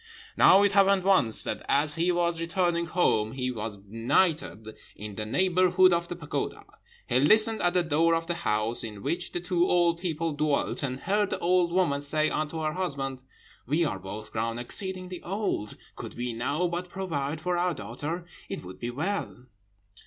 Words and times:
"Now 0.35 0.63
it 0.63 0.71
happened 0.71 1.03
once, 1.03 1.43
that 1.43 1.63
as 1.69 1.93
he 1.93 2.11
was 2.11 2.41
returning 2.41 2.87
home 2.87 3.33
he 3.33 3.51
was 3.51 3.77
benighted 3.77 4.75
in 4.95 5.13
the 5.13 5.27
neighbourhood 5.27 5.93
of 5.93 6.07
the 6.07 6.15
pagoda. 6.15 6.65
He 7.05 7.19
listened 7.19 7.61
at 7.61 7.75
the 7.75 7.83
door 7.83 8.15
of 8.15 8.25
the 8.25 8.33
house 8.33 8.83
in 8.83 9.03
which 9.03 9.31
the 9.31 9.39
two 9.39 9.69
old 9.69 9.99
people 10.01 10.33
dwelt, 10.33 10.81
and 10.81 11.01
heard 11.01 11.29
the 11.29 11.37
old 11.37 11.71
woman 11.71 12.01
say 12.01 12.31
unto 12.31 12.61
her 12.63 12.73
husband, 12.73 13.21
'We 13.67 13.85
are 13.85 13.99
both 13.99 14.31
grown 14.31 14.57
exceedingly 14.57 15.21
old; 15.21 15.77
could 15.95 16.15
we 16.15 16.33
now 16.33 16.67
but 16.67 16.89
provide 16.89 17.39
for 17.39 17.55
our 17.55 17.75
daughter, 17.75 18.25
it 18.49 18.63
would 18.63 18.79
be 18.79 18.89
well.' 18.89 19.45